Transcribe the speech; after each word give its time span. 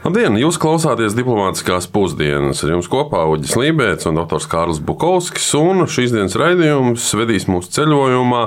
Labdien! 0.00 0.32
Jūs 0.40 0.56
klausāties 0.56 1.12
diplomātiskās 1.12 1.84
pusdienas. 1.92 2.62
Ar 2.64 2.70
jums 2.72 2.86
kopā 2.88 3.26
Uģis 3.28 3.52
Lībēts 3.60 4.08
un 4.08 4.16
dr. 4.16 4.46
Kārls 4.48 4.80
Bukovskis. 4.80 5.50
Un 5.60 5.84
šīs 5.84 6.14
dienas 6.14 6.38
raidījums 6.40 7.10
vedīs 7.20 7.44
mūsu 7.50 7.68
ceļojumā 7.76 8.46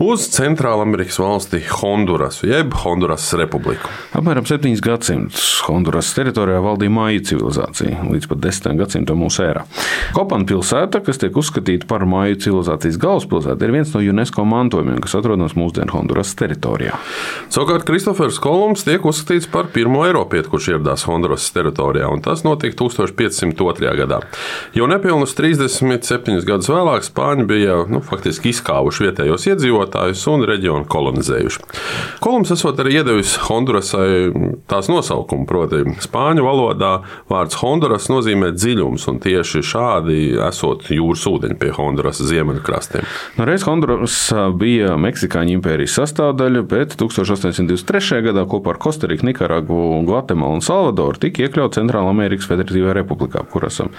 uz 0.00 0.24
Centrālamerikas 0.32 1.18
valsti 1.20 1.60
Hondurasu, 1.70 2.46
jeb 2.48 2.72
Hondurasas 2.82 3.36
republiku. 3.36 3.90
Apmēram 4.16 4.46
7 4.48 4.80
gadsimtus 4.80 5.60
Hondurasas 5.66 6.16
teritorijā 6.16 6.62
valdīja 6.64 6.94
māju 6.94 7.20
civilizācija, 7.28 8.00
līdz 8.08 8.30
pat 8.30 8.40
10. 8.46 8.78
gadsimtam 8.80 9.20
mūsu 9.20 9.44
ērā. 9.44 9.66
Kopana 10.16 10.48
pilsēta, 10.48 11.02
kas 11.04 11.20
tiek 11.20 11.36
uzskatīta 11.36 11.86
par 11.90 12.06
māju 12.08 12.40
civilizācijas 12.46 12.96
galvaspilsētu, 13.02 13.68
ir 13.68 13.74
viens 13.76 13.92
no 13.92 14.00
UNESCO 14.00 14.46
mantojumiem, 14.48 15.02
kas 15.04 15.18
atrodas 15.20 15.54
mūsdienu 15.60 15.92
Hondurasas 15.92 16.38
teritorijā. 16.40 16.96
Savukārt 17.52 17.84
Kristofers 17.86 18.40
Kolumbs 18.40 18.86
tiek 18.88 19.04
uzskatīts 19.04 19.50
par 19.52 19.68
pirmo 19.74 20.06
Eiropietu, 20.08 20.48
kurš 20.54 20.72
ieradās 20.80 21.04
Hondurasas 21.06 21.52
teritorijā, 21.52 22.08
un 22.10 22.22
tas 22.24 22.42
notika 22.44 22.76
1502. 22.80 23.92
gadā. 24.00 24.20
Jau 24.74 24.88
nepilnus 24.88 25.34
37 25.36 26.40
gadus 26.48 26.70
vēlāk 26.70 27.04
Spāņi 27.04 27.46
bija 27.48 27.76
nu, 27.90 28.00
faktiski 28.04 28.50
izkāvuši 28.54 29.06
vietējos 29.06 29.46
iedzīvotājus 29.50 30.24
un 30.32 30.44
reģionu 30.48 30.86
kolonizējuši. 30.90 31.64
Kolumbs 32.20 32.52
esot 32.54 32.80
arī 32.80 33.00
iedevis 33.00 33.36
Hondurasai 33.48 34.30
tās 34.70 34.90
nosaukumu, 34.90 35.46
proti, 35.48 35.82
spāņu 36.04 36.44
valodā 36.46 36.92
vārds 37.30 37.58
Honduras 37.60 38.08
nozīmē 38.12 38.52
dziļums, 38.56 39.06
un 39.10 39.20
tieši 39.22 39.64
šādi 39.66 40.20
esot 40.48 40.88
jūras 40.90 41.26
ūdeņi 41.30 41.58
pie 41.60 41.72
Hondurasas 41.76 42.30
ziemeļkrastiem. 42.30 43.06
No 43.38 43.48
reiz 43.48 43.66
Honduras 43.68 44.18
bija 44.60 44.96
Meksikāņu 45.00 45.58
impērijas 45.58 45.98
sastāvdaļa, 46.00 46.64
bet 46.70 46.96
1823. 47.00 48.22
gadā 48.30 48.46
kopā 48.50 48.74
ar 48.74 48.80
Kostariku, 48.82 49.26
Nikaragu, 49.28 49.80
Gvatemalu 50.08 50.60
un 50.60 50.64
Salvadoru 50.70 51.18
tika 51.18 51.44
iekļauts 51.46 51.80
Centrāla 51.80 52.12
Amerikas 52.14 52.46
Federatīvajā 52.50 52.94
republikā, 53.00 53.42
kur 53.50 53.66
esam 53.66 53.90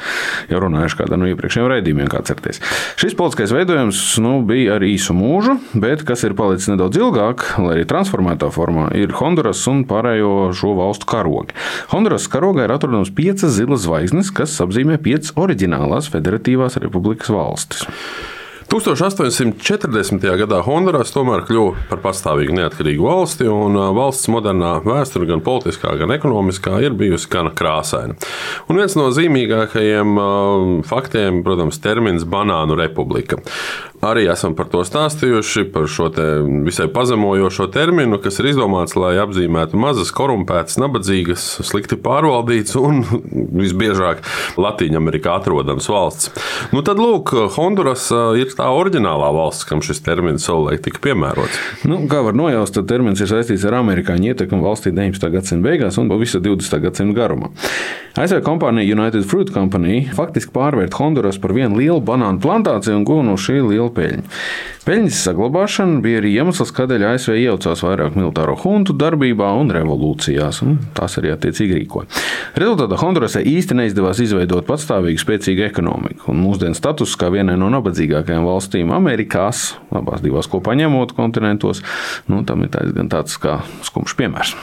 jau 0.52 0.62
runājuši 0.64 1.00
kādā 1.02 1.20
no 1.20 1.28
iepriekšējiem 1.32 1.70
raidījumiem, 1.74 2.10
kā 2.12 2.24
certies. 2.28 2.62
Šis 3.02 3.18
politiskais 3.20 3.52
veidojums 3.56 4.00
nu, 4.24 4.38
bija 4.48 4.78
ar 4.78 4.86
īsu 4.88 5.16
mūžu, 5.18 5.58
bet 5.84 6.06
kas 6.08 6.24
ir 6.28 6.36
palicis 6.40 6.72
nedaudz 6.72 7.02
ilgāk, 7.02 7.46
lai 7.60 7.76
arī 7.76 7.88
transformētā 7.92 8.52
formā, 8.56 8.88
ir 8.96 9.16
Honduras 9.20 9.66
un 9.72 9.84
pārējo 9.90 10.52
šo 10.58 10.76
valstu 10.80 11.10
karogi. 11.12 11.58
Honduras 11.92 12.30
karogā 12.32 12.68
ir 12.68 12.76
atrodams 12.78 13.12
piecas 13.16 13.58
zilas 13.58 13.84
zvaigznes, 13.86 14.32
kas 14.36 14.56
apzīmē 14.64 15.02
piecas 15.04 15.36
oriģinālās 15.40 16.12
Federatīvās 16.14 16.80
republikas 16.80 17.34
valstis. 17.36 17.90
1840. 18.72 20.24
gadā 20.40 20.62
Honduras 20.64 21.10
tomēr 21.12 21.42
kļuva 21.44 21.82
par 21.90 22.00
pastāvīgu 22.06 22.54
neatkarīgu 22.56 23.04
valsti, 23.04 23.50
un 23.52 23.76
valsts 23.98 24.30
modernā 24.32 24.78
vēsture, 24.86 25.28
gan 25.28 25.44
politiskā, 25.44 25.92
gan 26.00 26.14
ekonomiskā, 26.16 26.78
ir 26.80 26.96
bijusi 26.96 27.28
gana 27.34 27.52
krāsaina. 27.52 28.16
Un 28.72 28.80
viens 28.80 28.96
no 28.96 29.10
zīmīgākajiem 29.12 30.16
faktiem, 30.88 31.42
protams, 31.44 31.82
termins 31.84 32.24
Banānu 32.24 32.80
republika. 32.80 33.42
Arī 34.02 34.24
esam 34.34 34.56
par 34.58 34.66
to 34.72 34.80
stāstījuši, 34.82 35.68
par 35.70 35.84
šo 35.86 36.08
visai 36.66 36.88
pazemojošo 36.90 37.68
terminu, 37.70 38.18
kas 38.22 38.40
ir 38.42 38.48
izdomāts, 38.50 38.96
lai 38.98 39.12
apzīmētu 39.22 39.78
mazas, 39.78 40.10
korumpētas, 40.18 40.80
nabadzīgas, 40.82 41.44
slikti 41.70 42.00
pārvaldītas 42.02 42.80
un 42.82 43.04
visbiežāk 43.62 44.24
Latvijas 44.58 44.98
Amerikā 44.98 45.36
atrodamas 45.38 45.86
valsts. 45.92 46.32
Nu, 46.74 46.82
tad, 46.82 46.98
lūk, 46.98 47.36
Honduras 47.54 48.08
ir 48.42 48.50
tā 48.58 48.72
oriģinālā 48.74 49.30
valsts, 49.38 49.68
kam 49.70 49.86
šis 49.86 50.02
termins 50.02 50.50
savulaik 50.50 50.82
tika 50.88 51.04
piemērots. 51.06 51.62
Nu, 51.86 52.02
kā 52.10 52.24
var 52.26 52.34
nojaust, 52.38 52.74
tad 52.80 52.90
termins 52.90 53.22
ir 53.22 53.30
saistīts 53.30 53.68
ar 53.70 53.84
amerikāņu 53.84 54.34
ietekmi 54.34 54.66
valstī 54.66 54.96
19. 54.98 55.30
gadsimta 55.38 55.70
beigās 55.70 56.02
un 56.02 56.10
visu 56.18 56.42
20. 56.42 56.82
gadsimta 56.88 57.20
garumā. 57.22 57.54
ASV 58.12 58.42
kompānija 58.44 58.92
United 58.92 59.24
Fruit 59.24 59.48
Company 59.56 60.02
faktiski 60.12 60.52
pārvērt 60.52 60.98
Honduras 61.00 61.38
par 61.40 61.54
vienu 61.56 61.80
lielu 61.80 62.02
banānu 62.04 62.42
plantāciju 62.44 62.98
un 63.00 63.06
guva 63.08 63.24
no 63.24 63.38
šī 63.40 63.62
liela 63.64 63.88
peļņu. 63.96 64.26
Peļņas 64.82 65.20
saglabāšana 65.28 66.02
bija 66.04 66.20
arī 66.20 66.34
iemesls, 66.36 66.74
kādēļ 66.76 67.06
ASV 67.12 67.38
iejaucās 67.38 67.84
vairāk 67.86 68.18
militāro 68.18 68.58
huntu 68.64 68.96
darbībā 68.98 69.52
un 69.62 69.72
revolūcijās, 69.72 70.60
un 70.66 70.80
tās 70.98 71.16
arī 71.22 71.32
attiecīgi 71.36 71.78
rīkoja. 71.78 72.10
Rezultātā 72.60 73.00
Hondurasai 73.00 73.46
īsti 73.54 73.78
neizdevās 73.78 74.20
izveidot 74.26 74.68
patstāvīgu, 74.68 75.22
spēcīgu 75.22 75.68
ekonomiku, 75.70 76.34
un 76.34 76.42
mūsdienu 76.44 76.76
status 76.76 77.16
kā 77.22 77.32
vienai 77.32 77.56
no 77.62 77.70
nabadzīgākajām 77.78 78.50
valstīm 78.50 78.92
Amerikās, 78.98 79.76
abās 79.94 80.26
divās 80.26 80.52
kopā 80.52 80.76
ņemot 80.82 81.16
kontinentos, 81.16 81.86
nu, 82.28 82.44
tam 82.44 82.66
ir 82.66 82.74
tāds, 82.74 82.98
tāds 83.14 83.40
kā 83.46 83.62
skumjš 83.88 84.18
piemērs. 84.20 84.58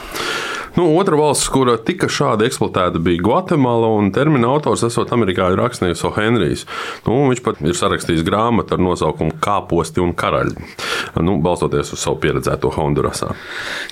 Nu, 0.79 0.97
otra 0.97 1.17
valsts, 1.19 1.49
kura 1.51 1.73
tika 1.83 2.07
šādi 2.07 2.45
eksploatēta, 2.47 3.01
bija 3.03 3.19
Gvatemala, 3.19 3.89
un 3.99 4.13
termina 4.15 4.47
autors 4.47 4.85
esot 4.87 5.09
amerikāņu 5.11 5.57
rakstnieks 5.59 6.05
O'Henrijs. 6.07 6.61
Nu, 7.03 7.17
viņš 7.27 7.41
pat 7.43 7.57
ir 7.59 7.75
sarakstījis 7.75 8.23
grāmatu 8.23 8.77
ar 8.77 8.79
nosaukumu 8.85 9.35
Kāposti 9.43 9.99
un 9.99 10.13
karaļi, 10.15 10.55
nu, 11.19 11.33
balstoties 11.43 11.91
uz 11.91 11.99
savu 11.99 12.21
pieredzēto 12.23 12.71
Hondurasā. 12.77 13.33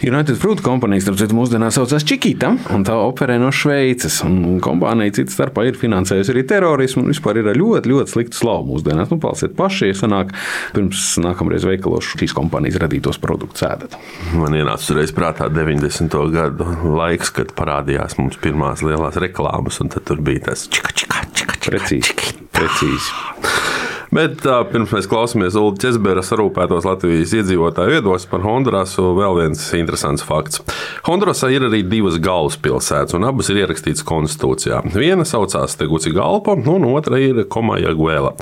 United 0.08 0.40
Fruit 0.40 0.64
Company, 0.64 1.02
starp 1.04 1.20
citu, 1.20 1.36
mūsdienās 1.36 1.76
saucās 1.76 2.08
Čikita, 2.08 2.54
un 2.72 2.88
tā 2.88 2.96
operē 3.04 3.36
no 3.44 3.52
Šveices. 3.52 4.22
Kompānija 4.64 5.18
cits 5.20 5.36
starpā 5.36 5.68
ir 5.68 5.76
finansējusi 5.82 6.32
arī 6.32 6.46
terorismu, 6.48 7.04
un 7.04 7.12
vispār 7.12 7.42
ir 7.44 7.52
ļoti, 7.52 7.92
ļoti 7.92 8.16
sliktu 8.16 8.40
slavu 8.40 8.64
mūsdienās. 8.72 9.12
Nu, 9.12 9.20
palsiet 9.28 9.60
paši, 9.60 9.92
ja 9.92 10.00
sanāk, 10.06 10.32
pirms 10.72 11.04
nākamreiz 11.20 11.68
veikalos 11.68 12.16
šīs 12.16 12.38
kompānijas 12.40 12.80
radītos 12.86 13.20
produktus 13.20 13.68
ēdat. 13.68 14.00
Man 14.40 14.56
ienāca 14.56 14.88
uzreiz 14.88 15.12
prātā 15.12 15.52
90. 15.52 16.16
gadu 16.32 16.77
laiks, 16.84 17.32
kad 17.36 17.54
parādījās 17.58 18.18
mums 18.22 18.40
pirmās 18.42 18.84
lielās 18.86 19.20
reklāmas, 19.22 19.82
un 19.84 19.92
tur 19.94 20.22
bija 20.24 20.50
tas 20.52 20.68
čika, 20.72 20.94
čika, 20.94 21.26
čika, 21.34 21.60
čika, 21.62 21.72
precīzi. 21.72 22.18
precīzi. 22.56 23.56
Bet 24.14 24.38
tā, 24.40 24.62
pirms 24.70 24.94
mēs 24.96 25.08
klausāmies 25.12 25.56
Ulu 25.60 25.74
Česbera 25.82 26.22
sarūpētos 26.24 26.86
Latvijas 26.88 27.34
iedzīvotāju 27.36 27.98
viedokļus 27.98 28.28
par 28.32 28.46
Hondurasu, 28.46 29.04
vēl 29.18 29.36
viens 29.42 29.66
interesants 29.76 30.24
fakts. 30.26 30.64
Hondurasā 31.08 31.50
ir 31.52 31.68
arī 31.68 31.82
divas 31.84 32.16
galvaspilsētas, 32.24 33.18
un 33.18 33.28
abas 33.28 33.52
ir 33.52 33.62
ierakstītas 33.66 34.08
konstitūcijā. 34.08 34.80
Viena 34.96 35.28
saucās 35.28 35.76
Teguci 35.80 36.16
Galpa, 36.16 36.56
un 36.56 36.88
otra 36.88 37.20
ir 37.20 37.44
Komaja 37.52 37.92
Guela. 38.00 38.34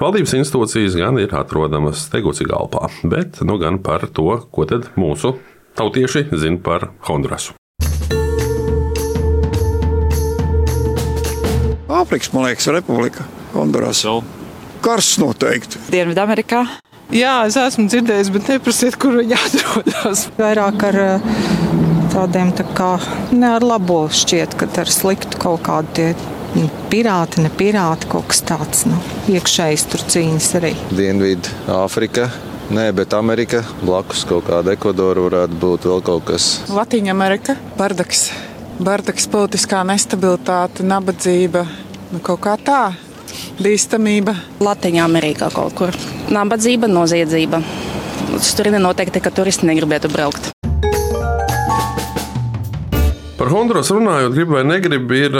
Valdības 0.00 0.38
institūcijas 0.40 0.96
gan 0.98 1.20
ir 1.20 1.36
atrodamas 1.36 2.08
Teguci 2.12 2.48
Galpā, 2.48 2.88
bet 3.04 3.44
nu 3.44 3.60
gan 3.60 3.82
par 3.84 4.08
to, 4.08 4.32
ko 4.48 4.68
tad 4.72 4.88
mūsu 4.96 5.36
tautieši 5.76 6.30
zina 6.32 6.64
par 6.64 6.94
Hondurasu. 7.06 7.59
Āfrikas, 12.00 12.30
man 12.32 12.46
liekas, 12.48 12.66
republika 12.72 13.26
Honduras. 13.52 14.00
Karsts 14.80 15.18
noteikti. 15.20 15.80
Dienvidamerikā. 15.92 16.62
Jā, 17.12 17.40
es 17.44 17.58
esmu 17.60 17.88
dzirdējis, 17.90 18.30
bet 18.32 18.48
neprasiet, 18.54 18.96
kur 19.00 19.18
viņi 19.18 19.36
atrodas. 19.36 20.22
Vairāk 20.40 20.84
ar 20.88 20.98
tādiem 22.14 22.54
tā 22.56 22.64
kā 22.78 22.94
ne 23.34 23.50
ar 23.58 23.66
labo 23.66 24.04
šķiet, 24.08 24.56
ka 24.56 24.70
ar 24.80 24.92
sliktu 24.92 25.40
kaut 25.42 25.66
kādu 25.66 25.92
tie 25.98 26.68
pirāti, 26.90 27.44
ne 27.44 27.50
pirāti, 27.52 28.08
kaut 28.10 28.30
kas 28.30 28.40
tāds 28.48 28.86
nu, 28.88 28.96
iekšējs 29.30 29.88
tur 29.92 30.06
cīņas 30.14 30.48
arī. 30.60 30.72
Dienvidu 30.94 31.52
Āfrika. 31.82 32.30
Nē, 32.70 32.86
bet 32.94 33.12
Amerika 33.18 33.64
blakus 33.82 34.22
kaut 34.30 34.46
kāda 34.46 34.76
Ekvadora 34.76 35.26
varētu 35.26 35.58
būt 35.58 35.90
vēl 35.90 36.04
kaut 36.06 36.28
kas. 36.30 36.52
Latvija 36.70 37.10
Amerika, 37.12 37.58
Bardaks. 37.76 38.28
Bardaks, 38.80 39.26
politiskā 39.28 39.82
nestabilitāte, 39.84 40.86
nabadzība, 40.86 41.66
nu 42.12 42.20
kaut 42.24 42.42
kā 42.44 42.56
tā 42.58 42.80
bīstamība. 43.62 44.34
Latvijā, 44.62 45.04
Amerikā 45.06 45.50
kaut 45.54 45.76
kur. 45.78 45.94
Nabadzība, 46.32 46.90
noziedzība. 46.90 47.62
Tur 48.56 48.70
ir 48.70 48.76
nenoteikti, 48.76 49.22
ka 49.22 49.32
turisti 49.34 49.68
negribētu 49.68 50.10
braukt. 50.12 50.52
Par 53.40 53.48
Honduras 53.48 53.88
runājot, 53.88 54.34
gribi 54.34 54.52
vai 54.52 54.62
negribi, 54.68 55.20
ir 55.24 55.36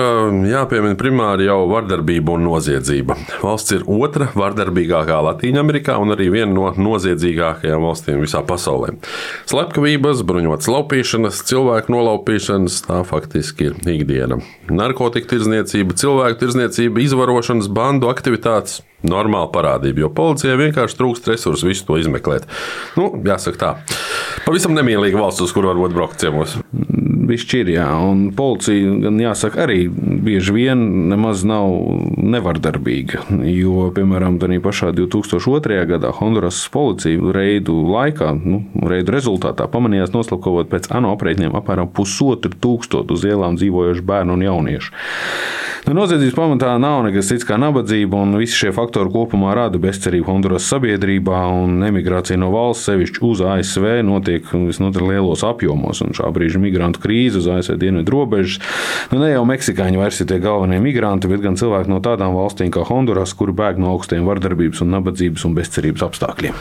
jāpiemina 0.49 0.97
primāri 0.97 1.45
jau 1.45 1.67
vardarbība 1.69 2.33
un 2.33 2.47
noziedzība. 2.49 3.13
Valsts 3.43 3.75
ir 3.77 3.85
otra 3.93 4.31
vardarbīgākā 4.33 5.19
Latvijā 5.27 5.99
un 6.01 6.15
arī 6.15 6.31
viena 6.33 6.49
no 6.49 6.71
noziedzīgākajām 6.81 7.85
valstīm 7.85 8.25
visā 8.25 8.41
pasaulē. 8.49 8.95
Slepkavības, 9.53 10.25
bruņotas 10.25 10.73
laupīšanas, 10.73 11.45
cilvēku 11.53 11.93
nolaupīšanas 11.93 12.81
tā 12.89 13.03
faktiski 13.05 13.69
ir 13.69 13.77
ikdiena. 13.99 14.41
Narkotika 14.73 15.35
tirdzniecība, 15.35 16.01
cilvēku 16.01 16.41
tirdzniecība, 16.41 17.05
izvarošanas, 17.05 17.69
bandu 17.69 18.09
aktivitātes 18.09 18.81
normāla 19.07 19.51
parādība, 19.53 20.05
jo 20.05 20.13
policijai 20.15 20.59
vienkārši 20.61 20.99
trūkst 20.99 21.31
resursu 21.33 21.71
visu 21.71 21.87
to 21.89 21.99
izmeklēt. 22.01 22.49
Nu, 22.99 23.13
jāsaka 23.25 23.61
tā. 23.61 23.73
Pavisam 24.47 24.75
nemīlīga 24.77 25.21
valsts, 25.21 25.45
uz 25.45 25.55
kuru 25.55 25.73
varbūt 25.73 25.95
braukt 25.97 26.21
ciemos. 26.23 26.57
Bišķirjā, 27.31 27.87
un 28.11 28.23
policija, 28.35 28.95
gan 29.05 29.21
jāsaka, 29.23 29.65
arī 29.67 29.85
bieži 29.91 30.55
vien 30.57 30.83
nemaz 31.13 31.45
nav 31.47 31.71
nevardarbīga. 32.19 33.25
Jo, 33.47 33.91
piemēram, 33.95 34.41
tādā 34.43 34.59
pašā 34.65 34.91
2002. 34.97 35.79
gadā 35.91 36.11
Honduras 36.19 36.59
policija 36.73 37.33
reidu 37.37 37.77
laikā, 37.91 38.33
nu, 38.41 38.65
reidu 38.91 39.15
rezultātā 39.15 39.69
pamanījās 39.71 40.15
noslapkavot 40.17 40.71
pēc 40.73 40.91
ANO 40.97 41.15
aprēķiniem 41.15 41.55
apmēram 41.61 41.93
pusotru 41.95 42.57
tūkstotu 42.59 43.17
uz 43.17 43.27
ielām 43.29 43.61
dzīvojušu 43.61 44.07
bērnu 44.07 44.39
un 44.39 44.47
jauniešu. 44.49 44.95
Nu, 45.87 45.95
noziedzības 45.97 46.37
pamatā 46.37 46.75
nav 46.81 47.01
nekas 47.07 47.31
cits 47.31 47.47
kā 47.49 47.57
nabadzība, 47.61 48.19
un 48.21 48.37
visi 48.41 48.59
šie 48.59 48.73
faktori 48.77 48.90
kopumā 48.91 49.55
rada 49.55 49.79
bezcerību 49.79 50.27
Honduras 50.27 50.67
sabiedrībā, 50.71 51.45
un 51.63 51.85
emigrācija 51.87 52.39
no 52.41 52.51
valsts, 52.51 52.89
sevišķi 52.89 53.23
uz 53.27 53.43
ASV, 53.47 53.87
notiek 54.07 54.49
visnotaļ 54.51 55.07
lielos 55.13 55.45
apjomos. 55.47 56.03
Un 56.03 56.17
šā 56.17 56.31
brīža 56.35 56.61
migrantu 56.63 57.03
krīze 57.05 57.39
uz 57.39 57.47
ASV 57.47 57.77
dienvidu 57.81 58.15
robežas. 58.15 58.59
Nu, 59.13 59.21
ne 59.23 59.31
jau 59.31 59.45
meksikāņi 59.49 60.01
vairs 60.01 60.21
ir 60.23 60.31
tie 60.31 60.41
galvenie 60.43 60.81
migranti, 60.83 61.31
bet 61.31 61.45
gan 61.45 61.59
cilvēki 61.61 61.93
no 61.93 62.01
tādām 62.03 62.35
valstīm 62.39 62.73
kā 62.75 62.83
Honduras, 62.89 63.35
kuri 63.37 63.55
bēg 63.57 63.79
no 63.81 63.95
augstiem 63.95 64.27
vardarbības, 64.29 64.83
un 64.85 64.95
nabadzības 64.97 65.47
un 65.47 65.57
bezcerības 65.59 66.07
apstākļiem. 66.09 66.59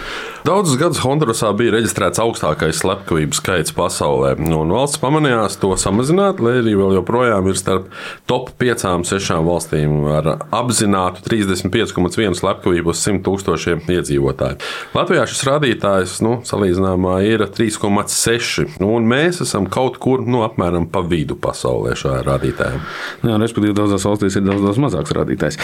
Daudzus 0.48 0.80
gadus 0.80 1.02
Hondurasā 1.04 1.52
bija 1.58 1.76
reģistrēts 1.78 2.22
augstākais 2.24 2.80
slepkavību 2.84 3.38
skaits 3.38 3.74
pasaulē, 3.76 4.36
un 4.40 4.74
valsts 4.74 5.02
pamanījās 5.02 5.60
to 5.62 5.74
samazināt, 5.80 6.42
lai 6.44 6.60
arī 6.62 6.76
vēl 6.80 7.00
joprojām 7.00 7.50
ir 7.50 7.60
starp 7.60 7.90
top 8.30 8.54
5 8.60 9.08
sešām 9.10 9.48
valstīm 9.48 10.04
ar 10.12 10.32
apzinātu 10.56 11.24
35,1 11.28 12.19
slepkavību 12.40 12.92
uz 12.92 13.04
100 13.06 13.24
tūkstošiem 13.26 13.84
iedzīvotāju. 13.96 14.60
Latvijā 14.96 15.26
šis 15.30 15.46
rādītājs 15.48 16.18
nu, 16.26 16.40
salīdzināmā 16.48 17.20
ir 17.28 17.46
3,6. 17.48 18.80
Nu, 18.84 18.92
mēs 19.00 19.42
esam 19.46 19.68
kaut 19.72 20.00
kur 20.04 20.26
nu, 20.28 20.44
apmēram 20.46 20.90
pa 20.92 21.04
vidu 21.06 21.38
pasaulē 21.40 21.96
šajā 22.00 22.22
rādītājā. 22.28 22.82
Jā, 23.24 23.40
respektīvi, 23.42 23.78
daudzās 23.78 24.08
valstīs 24.10 24.40
ir 24.40 24.46
daudz, 24.48 24.66
daudz 24.68 24.82
mazāks 24.84 25.16
rādītājs. 25.16 25.60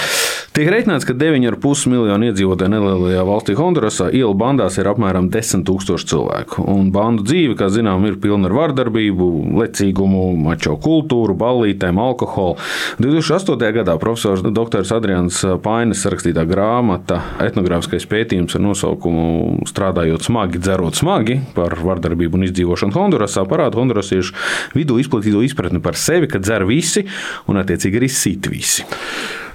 Tiek 0.56 0.70
rēķināts, 0.72 1.04
ka 1.04 1.16
9,5 1.20 1.90
miljonu 1.92 2.30
iedzīvotāju 2.30 2.72
nelielajā 2.72 3.24
valstī 3.28 3.58
Hondurasā 3.60 4.08
ielu 4.16 4.32
bandās 4.40 4.78
ir 4.80 4.88
apmēram 4.88 5.28
10 5.34 5.66
tūkstoši 5.68 6.08
cilvēku. 6.14 6.64
Un 6.72 6.94
bandu 6.96 7.26
dzīve, 7.28 7.58
kā 7.60 7.68
zinām, 7.74 8.06
ir 8.08 8.16
pilna 8.24 8.48
ar 8.48 8.56
vardarbību, 8.56 9.28
lecīgumu, 9.60 10.30
mačo 10.46 10.78
kultūru, 10.80 11.36
ballītēm, 11.40 12.00
alkoholu. 12.00 12.56
2008. 13.04 13.68
gadā 13.82 13.98
profesors 14.00 14.46
Dr. 14.46 14.86
Adrians 14.96 15.42
Painis 15.66 16.06
rakstītā 16.08 16.45
grāmata 16.50 17.20
etnogrāfiskais 17.44 18.08
pētījums 18.10 18.58
ar 18.58 18.64
nosaukumu 18.66 19.66
Strādājot 19.70 20.26
smagi, 20.28 20.62
dzerot 20.62 20.98
smagi 21.00 21.40
par 21.56 21.78
vardarbību 21.82 22.40
un 22.40 22.48
izdzīvošanu 22.50 22.96
Hondurasā 22.96 23.46
parāda 23.50 23.80
hondurasiešu 23.80 24.36
vidū 24.76 25.00
izplatīto 25.02 25.44
izpratni 25.46 25.82
par 25.84 25.98
sevi, 26.00 26.30
ka 26.32 26.42
dzer 26.44 26.68
visi 26.70 27.06
un 27.52 27.62
attiecīgi 27.62 28.02
arī 28.02 28.12
sit 28.12 28.52
visi. 28.52 28.86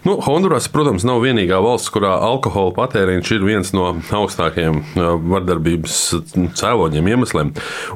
Nu, 0.02 0.14
Honduras, 0.24 0.64
protams, 0.72 1.04
nav 1.04 1.20
vienīgā 1.20 1.58
valsts, 1.60 1.90
kurā 1.92 2.14
alkohola 2.24 2.72
patēriņš 2.72 3.32
ir 3.36 3.42
viens 3.44 3.72
no 3.76 3.90
augstākajiem 4.16 4.78
vardarbības 4.96 5.98
cēloņiem, 6.56 7.10
iemesliem. 7.12 7.50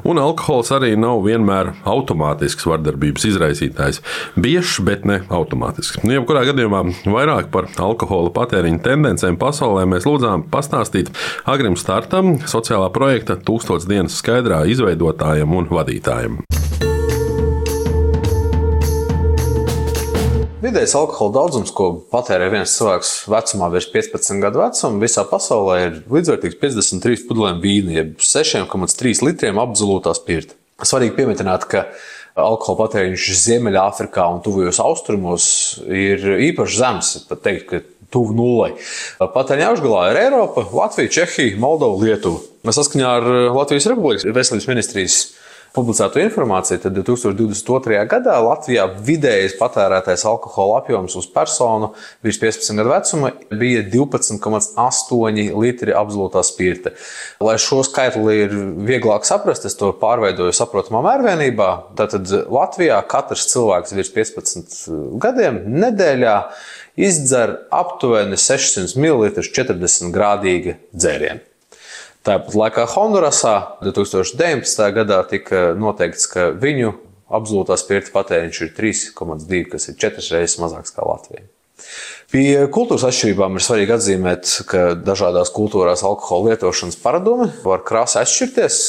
Un 0.05 0.21
alkohols 0.21 0.69
arī 0.75 0.93
nav 1.01 1.23
vienmēr 1.25 1.73
automātisks 1.89 2.67
vardarbības 2.69 3.25
izraisītājs. 3.31 4.03
Biežs, 4.37 4.77
bet 4.85 5.07
ne 5.09 5.23
automātisks. 5.33 6.03
Nu, 6.05 6.13
jebkurā 6.19 6.45
gadījumā 6.51 6.83
vairāk 7.09 7.49
par 7.53 7.71
alkohola 7.73 8.29
patēriņa 8.37 8.83
tendencēm 8.85 9.39
pasaulē 9.41 9.87
mēs 9.89 10.05
lūdzām 10.05 10.45
pastāstīt 10.53 11.09
Agrim 11.49 11.73
Startam, 11.79 12.35
sociālā 12.45 12.91
projekta 12.93 13.39
Tūkstots 13.41 13.89
dienas 13.89 14.21
skaidrā 14.21 14.61
izveidotājiem 14.69 15.57
un 15.57 15.73
vadītājiem. 15.73 16.43
Vidējais 20.65 20.95
alkohola 20.97 21.33
daudzums, 21.35 21.69
ko 21.75 21.91
patērē 22.09 22.47
viens 22.49 22.71
cilvēks 22.73 23.09
vecumā 23.29 23.67
virs 23.69 23.85
15 23.93 24.39
gadu 24.41 24.63
vecuma, 24.63 25.01
visā 25.03 25.21
pasaulē 25.29 25.75
ir 25.83 25.99
līdzvērtīgs 26.09 26.57
53 26.57 27.25
pudelēm 27.27 27.59
vīna, 27.61 27.93
jeb 27.99 28.15
6,3 28.23 29.21
litriem 29.27 29.59
absolūtā 29.61 30.15
spirta. 30.17 30.57
Svarīgi 30.81 31.13
pieminēt, 31.19 31.67
ka 31.69 31.83
alkohola 32.33 32.79
patēriņš 32.79 33.27
Ziemeļāfrikā 33.43 34.25
un 34.33 34.41
Tuvajos 34.47 34.81
Austrumos 34.81 35.45
ir 35.85 36.25
īpaši 36.49 36.81
zems. 36.81 37.13
Pat 37.29 37.45
teikt, 37.45 37.69
ka 37.69 37.83
tuvu 38.15 38.33
nulai. 38.33 38.73
Patēriņa 39.21 39.69
augšgalā 39.69 40.03
ir 40.15 40.21
Eiropa, 40.25 40.65
Latvija, 40.73 41.13
Čehija, 41.19 41.59
Moldova, 41.61 42.01
Lietuva. 42.01 42.41
Saskaņā 42.73 43.17
ar 43.19 43.29
Latvijas 43.53 43.91
Republikas 43.93 44.25
veselības 44.25 44.71
ministrijas 44.71 45.19
publicēto 45.75 46.21
informāciju, 46.23 46.79
tad 46.85 46.95
2022. 46.97 47.99
gadā 48.09 48.35
Latvijā 48.43 48.87
vidējais 49.05 49.57
patērētais 49.59 50.23
alkohola 50.27 50.79
apjoms 50.81 51.17
uz 51.19 51.27
personu 51.31 51.91
virs 52.25 52.39
15 52.41 52.79
gadu 52.79 52.93
vecuma 52.93 53.31
bija 53.51 53.83
12,8 53.93 55.51
litri 55.61 55.95
absolūtā 55.95 56.43
spirta. 56.47 56.95
Lai 57.43 57.57
šo 57.61 57.81
skaitli 57.87 58.37
ir 58.45 58.55
vieglāk 58.87 59.27
saprast, 59.27 59.67
es 59.67 59.77
to 59.79 59.91
pārveidoju 60.01 60.55
saprotamā 60.55 61.03
mērvienībā. 61.05 61.71
Tātad 61.99 62.31
Latvijā 62.51 63.01
katrs 63.11 63.49
cilvēks 63.51 63.95
virs 63.97 64.13
15 64.15 65.19
gadiem 65.21 65.61
nedēļā 65.75 66.37
izdzer 66.95 67.57
aptuveni 67.75 68.39
600 68.39 68.95
ml 69.01 69.33
40 69.35 70.15
grādīga 70.15 70.79
dzērienu. 70.95 71.43
Tāpat 72.25 72.55
laikā 72.57 72.87
Hondurasā 72.89 73.55
2019. 73.85 74.85
gadā 74.95 75.19
tika 75.29 75.67
noteikts, 75.77 76.25
ka 76.31 76.47
viņu 76.57 76.95
absolūtā 77.29 77.77
spirta 77.77 78.09
patēriņš 78.15 78.61
ir 78.65 78.71
3,2, 78.79 79.59
kas 79.69 79.91
ir 79.91 79.99
četras 80.01 80.31
reizes 80.33 80.57
mazāks 80.61 80.95
nekā 80.95 81.05
Latvijā. 81.05 81.45
Pie 82.33 82.65
kultūras 82.73 83.05
atšķirībām 83.05 83.59
ir 83.59 83.65
svarīgi 83.65 83.93
atzīmēt, 83.93 84.53
ka 84.71 84.83
dažādās 84.97 85.53
kultūrās 85.53 86.01
alkohola 86.07 86.55
lietošanas 86.55 86.97
paradumi 87.03 87.51
var 87.61 87.85
krāsa 87.85 88.23
atšķirties. 88.25 88.79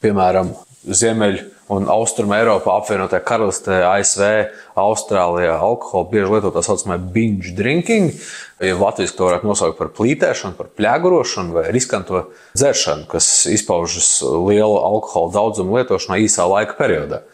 Piemēram, 0.00 0.54
Ziemeļ- 0.84 1.42
un 1.72 1.86
Austrum 1.88 2.32
Eiropā, 2.36 2.76
apvienotajā 2.80 3.22
karalistē, 3.24 3.78
ASV, 3.88 4.24
Austrālijā 4.76 5.56
alkoholu 5.56 6.10
bieži 6.12 6.32
lieto 6.34 6.52
tā 6.52 6.62
saucamā 6.64 6.98
binge 6.98 7.54
drinking. 7.56 8.12
Ja 8.60 8.76
Latvijas 8.78 9.14
to 9.16 9.28
varētu 9.28 9.48
nosaukt 9.48 9.78
par 9.80 9.90
plītēšanu, 9.96 10.58
par 10.58 10.68
plēgurošanu 10.76 11.56
vai 11.56 11.64
riskanto 11.74 12.26
dzeršanu, 12.56 13.08
kas 13.10 13.46
izpaužas 13.50 14.18
lielu 14.22 14.76
alkohola 14.76 15.32
daudzumu 15.34 15.80
lietošanā 15.80 16.20
īsā 16.26 16.48
laika 16.50 16.76
periodā 16.80 17.24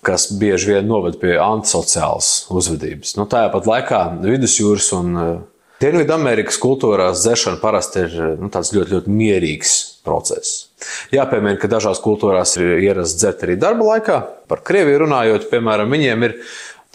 kas 0.00 0.30
bieži 0.32 0.70
vien 0.70 0.86
noved 0.88 1.18
pie 1.20 1.34
antisociālas 1.36 2.46
uzvedības. 2.48 3.18
Nu, 3.18 3.26
Tāpat 3.28 3.66
laikā 3.68 3.98
vidusjūras 4.24 4.86
un 4.96 5.10
uh, 5.12 5.34
Dienvidamerikas 5.80 6.56
kultūrās 6.60 7.20
dzeršana 7.20 7.60
parasti 7.60 8.06
ir 8.06 8.16
nu, 8.40 8.48
ļoti, 8.48 8.94
ļoti 8.94 9.12
mierīgs 9.12 9.74
process. 10.06 10.70
Jāpiemina, 11.14 11.58
ka 11.60 11.70
dažās 11.70 12.00
kultūrās 12.04 12.56
ir 12.60 12.80
ierasts 12.86 13.18
dzert 13.20 13.44
arī 13.46 13.56
darba 13.60 13.92
laikā. 13.94 14.18
Par 14.50 14.64
Krieviju 14.66 15.04
runājot, 15.04 15.48
piemēram, 15.52 15.92
viņiem 15.92 16.26
ir 16.28 16.36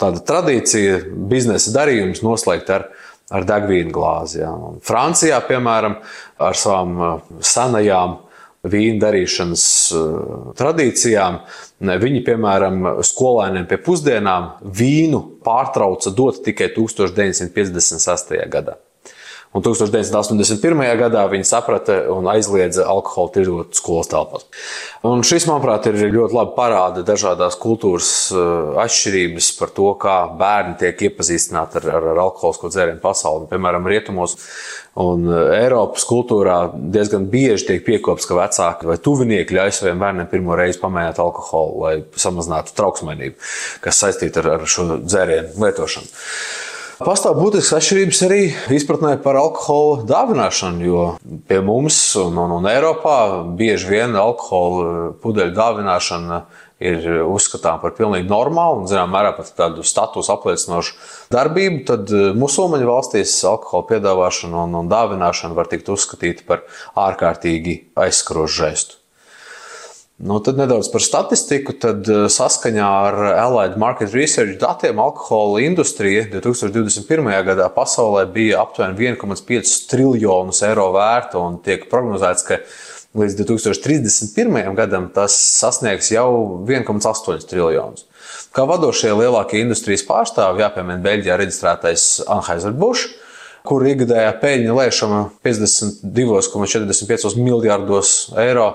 tāda 0.00 0.22
tradīcija, 0.28 1.00
biznesa 1.30 1.72
darījums 1.76 2.22
noslēgt 2.26 2.72
ar, 2.74 2.88
ar 3.32 3.48
degvīnu 3.48 3.94
glāzi. 3.94 4.42
Ja. 4.42 4.52
Francijā, 4.86 5.40
piemēram, 5.48 5.98
ar 6.42 6.58
savām 6.58 6.96
uh, 7.00 7.34
senajām 7.40 8.18
vīna 8.66 9.00
darīšanas 9.06 9.66
uh, 9.94 10.50
tradīcijām. 10.58 11.40
Viņi, 11.86 12.24
piemēram, 12.26 12.90
skolēniem 13.04 13.68
pie 13.70 13.78
pusdienām 13.84 14.56
vīnu 14.64 15.22
pārtrauca 15.46 16.12
dot 16.16 16.42
tikai 16.46 16.72
1956. 16.74 18.36
gadā. 18.52 18.78
Un 19.56 19.64
1981. 19.64 20.82
gadā 21.00 21.22
viņi 21.32 21.46
saprata 21.48 21.94
un 22.12 22.26
aizliedza 22.28 22.84
alkoholu 22.92 23.30
tirgot 23.32 23.78
skolas 23.78 24.10
telpās. 24.12 24.44
Un 25.06 25.22
šis, 25.24 25.46
manuprāt, 25.48 25.86
ir 25.88 26.12
ļoti 26.12 26.36
labi 26.36 26.52
parāda 26.58 27.04
dažādas 27.06 27.56
kultūras 27.62 28.10
eh, 28.36 28.80
atšķirības 28.84 29.48
par 29.56 29.72
to, 29.78 29.86
kā 30.02 30.16
bērni 30.36 30.76
tiek 30.82 31.06
iepazīstināti 31.08 31.80
ar, 31.80 31.88
ar, 31.94 32.10
ar 32.12 32.20
alkoholisko 32.26 32.72
dzērienu 32.74 33.00
pasauli. 33.00 33.48
Piemēram, 33.48 33.88
rietumos 33.88 34.36
un 35.00 35.24
eh, 35.30 35.56
Eiropas 35.62 36.04
kultūrā 36.10 36.58
diezgan 36.76 37.24
bieži 37.32 37.70
tiek 37.70 37.88
piekopts, 37.88 38.28
ka 38.28 38.36
vecāki 38.36 38.92
vai 38.92 39.00
tuvinieki 39.00 39.56
ļauj 39.56 39.76
saviem 39.78 40.04
bērniem 40.04 40.32
pirmo 40.36 40.60
reizi 40.60 40.82
pamēģināt 40.84 41.24
alkoholu, 41.24 41.82
lai 41.86 41.96
samazinātu 42.12 42.76
trauksmainību, 42.76 43.40
kas 43.88 44.04
saistīta 44.04 44.44
ar, 44.44 44.52
ar 44.58 44.68
šo 44.68 44.90
dzērienu 45.00 45.64
lietošanu. 45.64 46.12
Pastāv 46.96 47.34
būtisks 47.36 47.74
atšķirības 47.76 48.20
arī 48.24 48.38
izpratnē 48.72 49.16
par 49.20 49.36
alkohola 49.36 50.06
dāvināšanu, 50.08 50.84
jo 50.86 51.02
pie 51.44 51.58
mums 51.60 51.98
un, 52.16 52.38
un, 52.40 52.54
un 52.56 52.68
Eiropā 52.70 53.16
bieži 53.58 53.90
vien 53.90 54.16
alkohola 54.16 55.10
pudeļu 55.20 55.52
dāvināšana 55.58 56.40
ir 56.80 57.04
uzskatām 57.28 57.82
par 57.82 57.92
pilnīgi 57.98 58.30
normālu 58.30 58.80
un, 58.80 58.88
zināmā 58.88 59.12
mērā, 59.12 59.34
pat 59.36 59.52
tādu 59.60 59.84
statusu 59.84 60.32
apliecinošu 60.32 60.96
darbību, 61.36 61.84
tad 61.92 62.16
musulmaņu 62.40 62.88
valstīs 62.88 63.36
alkohola 63.44 63.90
piedāvāšana 63.92 64.64
un, 64.64 64.80
un 64.80 64.92
dāvināšana 64.92 65.56
var 65.56 65.68
tikt 65.72 65.92
uzskatīta 65.92 66.48
par 66.48 66.64
ārkārtīgi 66.96 67.82
aizskarošu 68.06 68.62
žestu. 68.62 69.02
Nu, 70.16 70.38
tad 70.40 70.56
nedaudz 70.56 70.88
par 70.88 71.02
statistiku. 71.04 71.74
Tad 71.76 72.08
eh, 72.08 72.24
saskaņā 72.32 72.86
ar 72.88 73.18
Allied 73.36 73.74
Market 73.76 74.14
Research 74.16 74.56
datiem 74.62 74.96
alkohola 75.02 75.60
industrija 75.60 76.24
2021. 76.32 77.28
gadā 77.44 77.66
pasaulē 77.74 78.24
bija 78.32 78.62
aptuveni 78.64 79.10
1,5 79.12 79.74
triljonus 79.90 80.62
eiro 80.64 80.88
vērta 80.96 81.36
un 81.42 81.60
tiek 81.60 81.84
prognozēts, 81.92 82.46
ka 82.48 82.62
līdz 83.16 83.36
2031. 83.42 84.72
gadam 84.78 85.10
tas 85.12 85.36
sasniegs 85.60 86.08
jau 86.14 86.64
1,8 86.64 87.44
triljonus. 87.50 88.08
Kā 88.56 88.64
vadošie 88.64 89.12
lielākie 89.12 89.60
industrijas 89.60 90.04
pārstāvji, 90.08 90.64
jāpiemina 90.64 91.04
Beļģijā 91.04 91.36
reģistrētais 91.42 92.06
Anheuser-Busch, 92.24 93.12
kur 93.68 93.84
ikgadējā 93.84 94.32
peļņa 94.40 94.72
lēšama 94.80 95.20
52,45 95.44 97.36
miljardos 97.36 98.30
eiro 98.40 98.70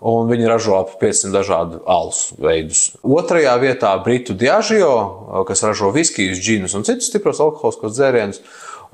un 0.00 0.30
viņi 0.30 0.48
ražo 0.50 0.78
ap 0.78 0.96
500 1.00 1.34
dažādu 1.34 1.82
alus 1.90 2.32
veidus. 2.38 2.82
Otrajā 3.02 3.54
vietā 3.62 3.92
Britu 4.04 4.36
Diageo, 4.38 5.44
kas 5.48 5.64
ražo 5.66 5.92
viskijas, 5.94 6.40
džinus 6.42 6.76
un 6.78 6.86
citus 6.86 7.10
stipros 7.10 7.42
alkoholiskos 7.42 7.96
dzērienus, 7.98 8.42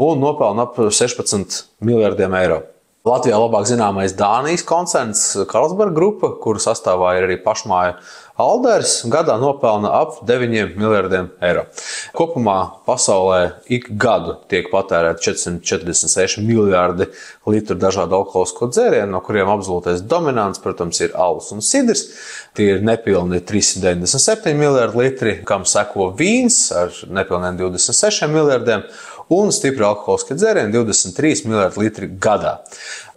un 0.00 0.23
nopelna 0.23 0.68
ap 0.68 0.78
16 0.78 1.64
miljardiem 1.84 2.40
eiro. 2.40 2.62
Latvijā 3.04 3.37
labāk 3.37 3.66
zināmais 3.68 4.14
Dānijas 4.16 4.62
koncerns 4.64 5.26
Karlsberg 5.50 5.92
grupa, 5.92 6.30
kuru 6.40 6.62
sastāvā 6.62 7.11
ir 7.18 7.26
arī 7.26 7.34
pašmāja 7.44 7.99
Alders, 8.40 9.02
gadā 9.12 9.37
nopelna 9.38 9.90
ap 9.94 10.16
9 10.26 10.73
miljardiem 10.75 11.28
eiro. 11.44 11.66
Kopumā 12.16 12.56
pasaulē 12.88 13.61
ik 13.70 13.90
gadu 14.00 14.38
tiek 14.49 14.73
patērēta 14.73 15.20
446 15.20 16.40
miljardi 16.42 17.11
litru 17.46 17.76
dažādu 17.78 18.16
alkoholisko 18.23 18.70
dzērienu, 18.73 19.12
no 19.12 19.20
kuriem 19.23 19.52
absolūtais 19.52 20.00
dominants, 20.08 20.64
protams, 20.64 20.99
ir 21.04 21.12
alus 21.12 21.52
un 21.54 21.61
sidrs. 21.62 22.08
Tie 22.56 22.73
ir 22.73 22.82
nepilni 22.88 23.38
397 23.44 24.56
miljardi 24.58 25.02
litri, 25.04 25.37
kam 25.44 25.68
seko 25.68 26.08
vīns 26.16 26.73
ar 26.75 26.90
nepilniem 27.20 27.61
26 27.61 28.32
miljardiem 28.32 28.88
un 29.33 29.52
stipri 29.54 29.87
alkoholiskie 29.87 30.37
dzērieni 30.37 30.75
23 30.75 31.49
miljardi 31.49 31.85
litri 31.85 32.11
gadā. 32.21 32.59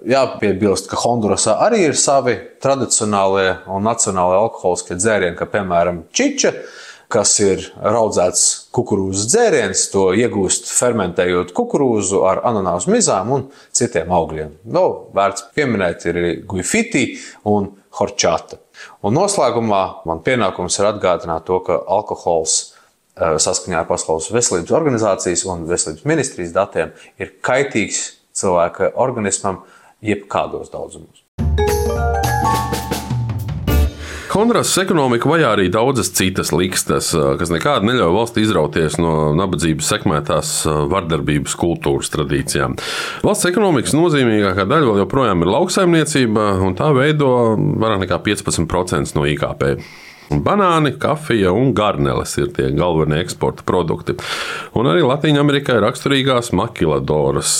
Jāpiebilst, 0.08 0.88
ka 0.92 1.00
Hondurasā 1.02 1.58
arī 1.66 1.88
ir 1.90 1.98
savi 2.00 2.38
tradicionālie 2.64 3.58
un 3.74 3.88
nacionālie 3.88 4.38
alkoholiskie 4.44 5.00
dzērieni, 5.00 5.38
kā 5.40 5.50
piemēram 5.52 6.06
čiča 6.16 6.54
kas 7.12 7.38
ir 7.40 7.64
raudzēts 7.80 8.44
kukurūzas 8.76 9.30
dzēriens, 9.32 9.86
to 9.94 10.10
iegūst 10.18 10.68
fermentējot 10.76 11.54
kukurūzu 11.56 12.24
ar 12.28 12.44
ananāsu 12.48 12.92
mizām 12.92 13.32
un 13.36 13.46
citiem 13.76 14.12
augļiem. 14.14 14.58
Nu, 14.76 14.86
vērts 15.16 15.48
pieminēt 15.56 16.08
ir 16.10 16.20
arī 16.22 16.34
guifiti 16.48 17.06
un 17.48 17.72
horčata. 17.98 18.60
Un 19.08 19.16
noslēgumā 19.18 19.84
man 20.08 20.22
pienākums 20.26 20.78
ir 20.82 20.92
atgādināt 20.92 21.48
to, 21.48 21.62
ka 21.66 21.80
alkohols 21.98 22.67
saskaņā 23.18 23.82
ar 23.82 23.88
Pasaules 23.90 24.32
veselības 24.34 24.76
organizācijas 24.78 25.46
un 25.50 25.66
veselības 25.70 26.06
ministrijas 26.10 26.56
datiem, 26.56 26.94
ir 27.22 27.34
kaitīgs 27.46 28.04
cilvēka 28.38 28.94
organismam 28.96 29.64
jebkādos 30.06 30.70
daudzumos. 30.74 31.24
Hondurasas 34.38 34.84
ekonomika 34.84 35.26
vajā 35.32 35.48
arī 35.56 35.64
daudzas 35.74 36.12
citas 36.14 36.52
likstas, 36.54 37.08
eh, 37.18 37.30
kas 37.40 37.50
nekādi 37.50 37.88
neļauj 37.90 38.12
valsts 38.14 38.42
izrauties 38.44 38.98
no 39.02 39.32
nabadzības 39.34 39.88
sekmētās 39.90 40.52
eh, 40.68 40.76
vardarbības 40.92 41.56
kultūras 41.58 42.12
tradīcijām. 42.14 42.76
Valsts 43.26 43.50
ekonomikas 43.50 43.96
nozīmīgākā 43.98 44.68
daļa 44.70 44.92
vēl 44.92 45.02
joprojām 45.02 45.42
ir 45.42 45.50
lauksaimniecība, 45.56 46.46
un 46.68 46.78
tā 46.78 46.92
veido 46.94 47.32
vairāk 47.56 48.04
nekā 48.04 48.20
15% 48.28 49.18
no 49.18 49.26
IKP. 49.26 49.72
Banāni, 50.28 50.92
kafija 51.00 51.54
un 51.56 51.72
garneles 51.76 52.34
ir 52.42 52.50
tie 52.56 52.68
galvenie 52.76 53.22
eksporta 53.24 53.64
produkti. 53.68 54.18
Un 54.76 54.90
arī 54.92 55.06
Latvijā 55.06 55.40
ir 55.40 55.82
raksturīgās 55.84 56.52
makiladoras. 56.58 57.54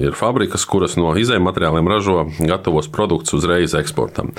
Ir 0.00 0.16
fabrikas, 0.16 0.64
kuras 0.64 0.96
no 0.96 1.12
izējuma 1.18 1.50
materiāliem 1.50 1.90
ražo 1.90 2.24
gatavos 2.38 2.88
produktus 2.88 3.36
uzreiz 3.36 3.76
eksportam. 3.76 4.32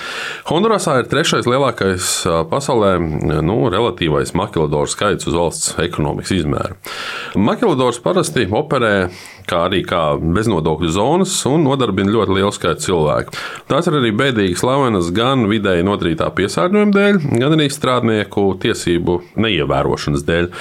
Hondurasā 0.49 0.97
ir 1.01 1.09
trešais 1.11 1.45
lielākais 1.45 2.25
pasaulē 2.49 2.97
nu, 3.45 3.59
relatīvais 3.73 4.33
makiladoru 4.37 4.89
skaits 4.89 5.29
uz 5.29 5.37
valsts 5.37 5.77
ekonomikas 5.83 6.33
izmēru. 6.39 6.79
Makiladors 7.37 8.01
parasti 8.01 8.47
operē 8.49 9.09
kā 9.47 9.63
arī 9.67 9.81
kā 9.87 10.01
beznodokļu 10.19 10.89
zonas 10.93 11.35
un 11.49 11.63
nodarbina 11.67 12.13
ļoti 12.13 12.37
lielu 12.37 12.53
skaitu 12.55 12.87
cilvēku. 12.87 13.35
Tās 13.71 13.87
ir 13.89 13.97
arī 13.99 14.11
bēdīgi 14.17 14.59
slavenas 14.59 15.11
gan 15.15 15.47
vidēji 15.51 15.85
nodarītā 15.87 16.29
piesārņojuma 16.37 16.95
dēļ, 16.95 17.21
gan 17.37 17.57
arī 17.57 17.69
strādnieku 17.73 18.45
tiesību 18.63 19.19
neievērošanas 19.39 20.27
dēļ. 20.27 20.51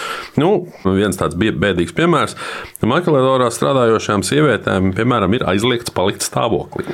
Nu, 0.42 0.52
viens 0.86 1.18
tāds 1.20 1.38
bēdīgs 1.38 1.96
piemērs- 1.96 2.38
Makeledorā 2.96 3.50
strādājošām 3.50 4.22
sievietēm, 4.26 4.92
piemēram, 4.96 5.34
ir 5.34 5.46
aizliegts 5.50 5.94
palikt 5.94 6.22
stāvoklī. 6.22 6.86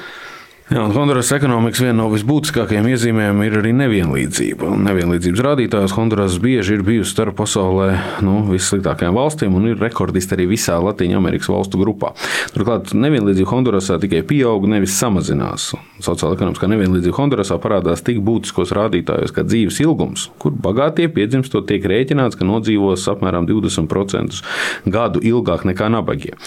Jā, 0.70 0.84
Honduras 0.94 1.32
ekonomikas 1.34 1.80
viena 1.82 1.96
no 1.98 2.04
visbūtiskākajām 2.12 2.86
iezīmēm 2.92 3.40
ir 3.42 3.56
arī 3.58 3.72
nevienlīdzība. 3.74 4.68
Un 4.70 4.84
nevienlīdzības 4.86 5.40
rādītājos 5.42 5.94
Honduras 5.96 6.36
bieži 6.40 6.76
ir 6.76 6.84
bijusi 6.86 7.10
starp 7.10 7.34
pasaulē 7.40 7.88
nu, 8.22 8.36
vissliktākajām 8.46 9.18
valstīm 9.18 9.56
un 9.58 9.66
ir 9.72 9.82
rekordisti 9.82 10.36
arī 10.36 10.46
visā 10.52 10.78
Latvijas 10.78 11.18
Amerikas 11.18 11.50
valstu 11.50 11.80
grupā. 11.82 12.12
Turklāt 12.54 12.92
nevienlīdzība 12.94 13.50
Hondurasā 13.50 13.98
tikai 14.04 14.22
pieaug, 14.28 14.68
nevis 14.70 14.94
samazinās. 15.02 15.72
Ekonomiskā 15.98 16.70
nevienlīdzība 16.70 17.18
Hondurasā 17.18 17.58
parādās 17.62 18.04
tik 18.06 18.22
būtiskos 18.22 18.72
rādītājos 18.78 19.34
kā 19.34 19.42
dzīves 19.46 19.82
ilgums, 19.82 20.28
kur 20.42 20.54
bagātie 20.54 21.10
piedzimstot 21.12 21.66
tiek 21.68 21.84
rēķināts, 21.90 22.38
ka 22.38 22.46
nodzīvos 22.46 23.08
apmēram 23.12 23.50
20% 23.50 24.40
gadu 24.86 25.20
ilgāk 25.26 25.66
nekā 25.68 25.90
nabagie. 25.92 26.38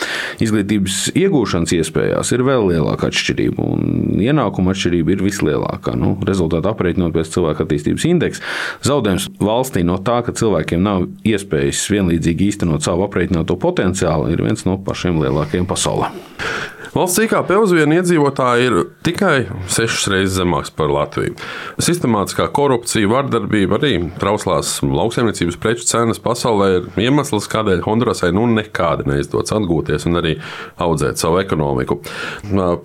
Izglītības 0.43 1.11
iegūšanas 1.13 1.75
iespējās 1.77 2.33
ir 2.35 2.47
vēl 2.47 2.71
lielāka 2.71 3.11
atšķirība 3.11 3.69
ienākuma 4.23 4.75
atšķirība 4.75 5.15
ir 5.15 5.23
vislielākā. 5.25 5.95
Nu, 5.99 6.13
rezultātā 6.27 6.73
aprēķinot 6.73 7.15
pēc 7.15 7.33
cilvēka 7.35 7.65
attīstības 7.65 8.07
indeksa, 8.09 8.45
zaudējums 8.85 9.29
valstī 9.41 9.85
no 9.87 9.97
tā, 10.03 10.21
ka 10.25 10.35
cilvēkiem 10.35 10.83
nav 10.85 11.07
iespējas 11.27 11.85
vienlīdzīgi 11.93 12.51
īstenot 12.51 12.85
savu 12.85 13.07
aprēķināto 13.07 13.57
potenciālu, 13.61 14.31
ir 14.33 14.45
viens 14.45 14.65
no 14.67 14.77
pašiem 14.81 15.21
lielākajiem 15.23 15.67
pasaulē. 15.69 16.11
Valsts 16.95 17.19
IKP 17.25 17.49
uz 17.59 17.73
vienu 17.75 17.97
iedzīvotāju 17.97 18.67
ir 18.69 18.75
tikai 19.03 19.49
sešas 19.67 20.05
reizes 20.13 20.37
zemāks 20.37 20.69
par 20.71 20.87
Latviju. 20.87 21.33
Sistemātiskā 21.83 22.45
korupcija, 22.55 23.09
vardarbība, 23.11 23.75
arī 23.75 23.97
trauslās 24.15 24.77
lauksaimniecības 24.79 25.57
preču 25.59 25.83
cenas 25.89 26.23
pasaulē 26.23 26.69
ir 26.77 26.87
iemesls, 27.03 27.49
kādēļ 27.51 27.83
Hondurasai 27.83 28.29
nu 28.37 28.45
nekādi 28.53 29.09
neizdodas 29.11 29.51
atgūties 29.57 30.07
un 30.07 30.21
arī 30.21 30.37
audzēt 30.87 31.19
savu 31.19 31.41
ekonomiku. 31.43 31.99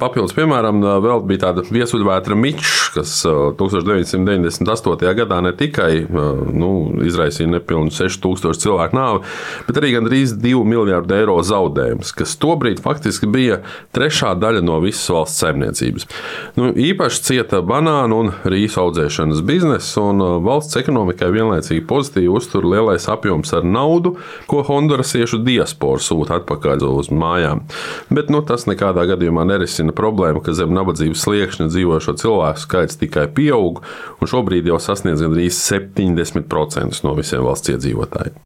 Papildus, 0.03 0.35
piemēram, 0.35 0.83
vēl 1.07 1.23
bija 1.31 1.45
tāda 1.47 1.69
viesuļvētra 1.71 2.35
Mičs, 2.91 2.95
kas 2.95 3.27
1998. 3.59 5.15
gadā 5.15 5.41
ne 5.41 5.53
tikai 5.53 6.07
nu, 6.53 6.93
izraisīja 7.05 7.49
nepilnu 7.51 7.91
6000 7.91 8.59
cilvēku 8.59 8.97
nāvi, 8.97 9.21
bet 9.67 9.79
arī 9.79 9.93
gandrīz 9.95 10.35
2 10.35 10.65
miljardu 10.65 11.15
eiro 11.15 11.39
zaudējumus, 11.43 12.13
kas 12.13 12.37
tobrīd 12.41 12.81
faktiski 12.83 13.27
bija 13.27 13.61
trešā 13.95 14.35
daļa 14.39 14.63
no 14.63 14.81
visas 14.81 15.09
valsts 15.11 15.41
saimniecības. 15.41 16.07
Nu, 16.57 16.73
īpaši 16.75 17.23
cieta 17.23 17.63
banānu 17.63 18.21
un 18.25 18.33
rīsu 18.45 18.81
audzēšanas 18.83 19.43
biznesa, 19.47 20.01
un 20.01 20.43
valsts 20.45 20.77
ekonomikai 20.81 21.31
vienlaicīgi 21.31 21.87
pozitīvi 21.87 22.31
uztur 22.31 22.67
lielais 22.67 23.09
apjoms 23.09 23.53
ar 23.55 23.65
naudu, 23.65 24.17
ko 24.51 24.65
hondurasiešu 24.67 25.43
diaspora 25.47 26.03
sūta 26.03 26.41
atpakaļ 26.41 26.87
uz 26.91 27.11
mājām. 27.13 27.65
Bet 28.11 28.31
nu, 28.33 28.43
tas 28.47 28.67
nekādā 28.67 29.05
gadījumā 29.11 29.45
nerisina 29.49 29.95
problēmu, 29.97 30.43
ka 30.45 30.55
zem 30.57 30.73
nabadzības 30.75 31.25
sliekšņa 31.27 31.69
dzīvojošo 31.71 32.17
cilvēku 32.21 32.65
skaits 32.65 32.80
tikai 32.89 33.27
pieaug, 33.37 33.83
un 34.21 34.31
šobrīd 34.31 34.71
jau 34.71 34.79
sasniedz 34.83 35.25
gandrīz 35.25 35.59
70% 35.61 37.05
no 37.07 37.17
visiem 37.19 37.45
valsts 37.47 37.75
iedzīvotājiem. 37.75 38.41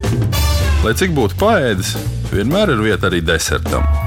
Lai 0.85 0.97
cik 0.99 1.15
būtu 1.17 1.39
paēdis, 1.41 1.95
vienmēr 2.35 2.75
ir 2.75 2.83
vieta 2.91 3.09
arī 3.09 3.23
desertam. 3.25 4.04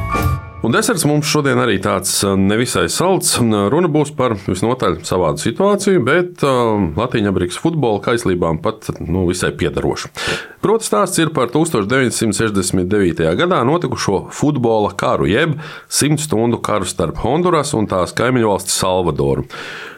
Un 0.68 0.74
deserts 0.76 1.06
mums 1.08 1.30
šodien 1.32 1.62
arī 1.64 1.78
tāds 1.80 2.12
nevisai 2.28 2.90
salds. 2.92 3.38
Runa 3.40 3.88
būs 3.88 4.10
par 4.18 4.34
visnotaļ 4.36 4.98
savādu 5.08 5.40
situāciju, 5.40 6.02
bet 6.04 6.44
Latvijas 6.44 7.30
Amerikas 7.32 7.60
futbola 7.64 8.02
kaislībām 8.04 8.60
pat 8.66 8.90
nu, 9.00 9.24
visai 9.30 9.54
piedarošu. 9.56 10.12
Proti, 10.60 10.90
stāsts 10.90 11.24
ir 11.24 11.32
par 11.32 11.54
1969. 11.56 13.24
gadā 13.40 13.62
notikušo 13.64 14.26
futbola 14.36 14.92
karu, 14.92 15.32
jeb 15.32 15.56
100 15.88 16.20
stundu 16.28 16.60
karu 16.60 16.90
starp 16.90 17.24
Honduras 17.24 17.72
un 17.72 17.88
tās 17.88 18.12
kaimiņu 18.20 18.52
valsti 18.52 18.76
Salvadoru. 18.76 19.48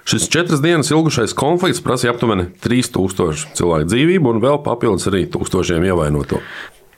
Šis 0.06 0.30
četras 0.30 0.62
dienas 0.62 0.94
ilgušais 0.94 1.34
konflikts 1.34 1.82
prasīja 1.82 2.14
aptuveni 2.14 2.52
3000 2.62 3.58
cilvēku 3.58 3.90
dzīvību 3.90 4.36
un 4.36 4.46
vēl 4.46 4.62
papildus 4.62 5.10
arī 5.10 5.26
tūkstošiem 5.34 5.90
ievainoto. 5.90 6.46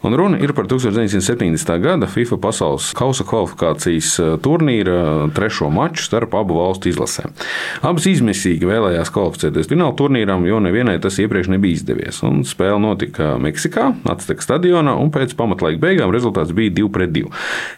Un 0.01 0.15
runa 0.17 0.39
ir 0.41 0.53
par 0.53 0.65
1970. 0.65 1.77
gada 1.77 2.07
FIFA 2.09 2.37
pasaules 2.41 2.87
kausa 2.97 3.21
kvalifikācijas 3.27 4.07
eh, 4.17 4.29
turnīra 4.41 4.95
eh, 4.97 5.25
trešo 5.37 5.69
maču 5.69 6.01
starp 6.07 6.33
abu 6.39 6.57
valstu 6.57 6.89
izlasēm. 6.89 7.35
Abas 7.85 8.07
izmisīgi 8.09 8.65
vēlējās 8.65 9.11
kvalificēties 9.13 9.69
fināla 9.69 9.93
turnīram, 9.99 10.47
jo 10.49 10.57
nevienai 10.65 10.97
tas 11.03 11.19
iepriekš 11.21 11.51
nebija 11.53 11.77
izdevies. 11.77 12.23
Un 12.25 12.41
spēle 12.49 12.79
notika 12.81 13.35
Meksikā, 13.41 13.91
Atsteka 14.09 14.41
stadionā, 14.41 14.95
un 14.97 15.13
pēc 15.13 15.35
pamatlaika 15.37 15.83
beigām 15.85 16.13
rezultāts 16.15 16.55
bija 16.57 16.73
2-2. 16.81 17.29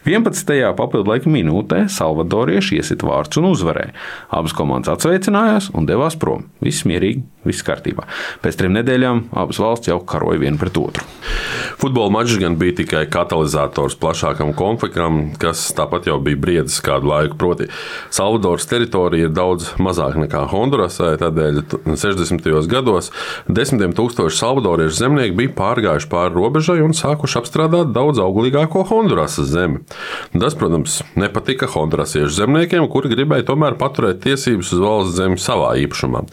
11. 0.08 0.56
papildu 0.80 1.12
laika 1.12 1.28
minūtē 1.28 1.84
Salvadorieši 1.92 2.80
iesit 2.80 3.04
vārds 3.04 3.36
un 3.36 3.50
uzvarēja. 3.52 3.92
Abas 4.32 4.56
komandas 4.56 4.96
atsveicinājās 4.96 5.74
un 5.76 5.84
devās 5.92 6.16
prom. 6.16 6.48
Viss 6.64 6.88
mierīgi, 6.88 7.20
viss 7.44 7.64
kārtībā. 7.66 8.08
Pēc 8.40 8.56
trim 8.62 8.72
nedēļām 8.78 9.26
abas 9.36 9.60
valsts 9.60 9.92
jau 9.92 10.00
karoja 10.08 10.40
viena 10.40 10.60
pret 10.60 10.80
otru. 10.80 11.04
Futbola 11.80 12.13
mačs 12.14 12.38
gan 12.38 12.54
bija 12.58 12.76
tikai 12.78 13.02
katalizators 13.10 13.96
plašākam 13.98 14.52
konfliktam, 14.54 15.32
kas 15.40 15.66
tāpat 15.74 16.06
jau 16.06 16.20
bija 16.22 16.38
briedis 16.38 16.78
kādu 16.84 17.10
laiku. 17.10 17.34
Proti, 17.40 17.66
Salvadoras 18.14 18.68
teritorija 18.70 19.26
ir 19.26 19.34
daudz 19.34 19.72
mazāka 19.82 20.22
nekā 20.22 20.44
Hondurasai, 20.52 21.16
tādēļ 21.18 21.58
60. 21.90 22.46
gados 22.70 23.10
desmitiem 23.48 23.96
tūkstoši 23.98 24.38
salvadoriešu 24.38 25.00
zemnieki 25.00 25.34
bija 25.40 25.54
pārgājuši 25.58 26.10
pāri 26.12 26.36
robežai 26.38 26.78
un 26.84 26.94
sākuši 26.94 27.40
apstrādāt 27.40 27.90
daudz 27.96 28.22
auglīgāko 28.22 28.84
Hondurasas 28.92 29.50
zemi. 29.50 29.82
Tas, 30.30 30.54
protams, 30.58 31.00
nepatika 31.18 31.66
hondurasiešu 31.74 32.30
zemniekiem, 32.36 32.86
kuri 32.92 33.10
gribēja 33.14 33.48
tomēr 33.50 33.78
paturēt 33.80 34.22
tiesības 34.22 34.70
uz 34.76 34.84
valsts 34.84 35.18
zemi 35.18 35.40
savā 35.42 35.74
īpašumā. 35.82 36.24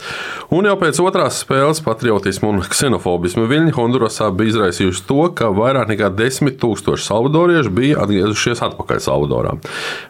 Un 0.54 0.70
jau 0.70 0.78
pēc 0.78 1.02
otrās 1.02 1.42
spēles 1.42 1.82
patriotismu 1.82 2.52
un 2.52 2.62
ksenofobismu 2.68 3.48
viļņi 3.50 3.74
Hondurasā 3.76 4.28
bija 4.36 4.52
izraisījuši 4.52 5.06
to, 5.08 5.22
ka 5.36 5.50
vairāk 5.54 5.71
nekā 5.88 6.10
desmit 6.16 6.58
tūkstoši 6.62 7.06
salvadoriešu 7.06 7.72
bija 7.74 8.02
atgriezušies 8.04 8.62
atpakaļ 8.68 9.00
Salvadorā. 9.02 9.56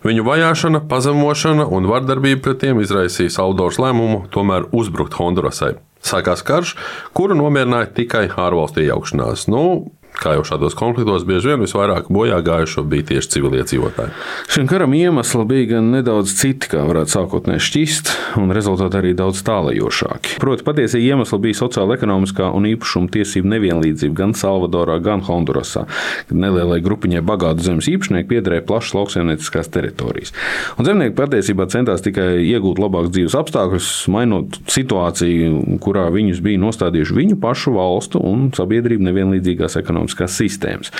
Viņu 0.06 0.26
vajāšana, 0.26 0.82
pazemošana 0.90 1.68
un 1.70 1.88
vardarbība 1.90 2.42
pret 2.48 2.62
tiem 2.64 2.82
izraisīja 2.82 3.32
Salvadoras 3.38 3.80
lēmumu 3.82 4.26
tomēr 4.34 4.68
uzbrukt 4.76 5.16
Hondurasai. 5.18 5.76
Sākās 6.02 6.42
karš, 6.42 6.74
kuru 7.14 7.36
nomierināja 7.38 7.92
tikai 7.94 8.26
ārvalstu 8.34 8.82
iejaukšanās. 8.82 9.46
Nu, 9.52 9.92
kā 10.18 10.34
jau 10.36 10.44
šādos 10.46 10.76
konfliktos, 10.78 11.24
bieži 11.26 11.52
vien 11.52 11.62
visvairāk 11.64 12.10
bojā 12.12 12.38
gājušo 12.44 12.84
bija 12.88 13.08
tieši 13.12 13.30
civiliedzīvotāji. 13.36 14.12
Šim 14.52 14.68
karam 14.70 14.94
iemesli 14.96 15.44
bija 15.48 15.68
gan 15.74 15.90
nedaudz 15.94 16.34
citi, 16.38 16.68
kā 16.72 16.84
varētu 16.86 17.14
sākotnēji 17.16 17.64
šķist, 17.66 18.12
un 18.42 18.52
rezultāti 18.54 19.00
arī 19.00 19.12
daudz 19.18 19.42
tālajošāki. 19.46 20.36
Proti, 20.42 20.66
patiesie 20.66 21.02
iemesli 21.02 21.40
bija 21.46 21.60
sociāla, 21.62 21.96
ekonomiskā 21.98 22.50
un 22.54 22.68
īpašuma 22.70 23.10
tiesību 23.16 23.50
nevienlīdzība 23.54 24.18
gan 24.18 24.36
Salvadorā, 24.38 24.98
gan 25.02 25.24
Hondurasā, 25.26 25.86
kad 26.28 26.38
nelielai 26.38 26.80
grupiņai 26.84 27.24
bagātu 27.26 27.66
zemes 27.66 27.88
īpašnieki 27.90 28.30
piederēja 28.30 28.66
plašas 28.68 28.96
lauksaimnieciskās 28.98 29.72
teritorijas. 29.72 30.34
Un 30.78 30.88
zemnieki 30.88 31.16
patiesībā 31.18 31.66
centās 31.72 32.04
tikai 32.04 32.44
iegūt 32.44 32.80
labākus 32.82 33.14
dzīves 33.16 33.36
apstākļus, 33.38 33.90
mainot 34.12 34.60
situāciju, 34.70 35.78
kurā 35.82 36.08
viņus 36.14 36.42
bija 36.44 36.62
nostādījuši 36.62 37.18
viņu 37.18 37.40
pašu 37.42 37.74
valstu 37.76 38.22
un 38.22 38.50
sabiedrību 38.56 39.08
nevienlīdzīgās 39.08 39.78
ekonomiskās 39.80 40.01
ekonomiskās 40.02 40.36
sistēmas. 40.38 40.92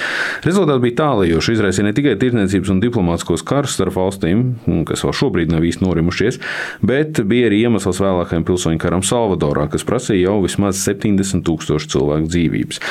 Rezultāti 0.47 0.87
bija 0.87 0.99
tālajoši, 1.03 1.57
izraisīja 1.57 1.89
ne 1.89 1.95
tikai 1.97 2.15
tirdzniecības 2.21 2.73
un 2.73 2.83
diplomātiskos 2.83 3.45
karus 3.47 3.75
starp 3.77 3.97
valstīm, 3.97 4.45
kas 4.89 5.05
vēl 5.05 5.17
šobrīd 5.17 5.53
nav 5.53 5.67
īsti 5.67 5.85
norimušies, 5.85 6.41
bet 6.83 7.23
bija 7.27 7.51
arī 7.51 7.65
iemesls 7.67 8.01
vēlākajam 8.03 8.47
pilsoņu 8.49 8.81
karam 8.83 9.03
Salvadorā, 9.07 9.69
kas 9.73 9.87
prasīja 9.89 10.31
jau 10.31 10.39
vismaz 10.45 10.81
70 10.87 11.45
tūkstošu 11.47 11.93
cilvēku 11.97 12.31
dzīvības. 12.33 12.83